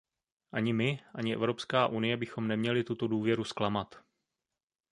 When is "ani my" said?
0.51-0.99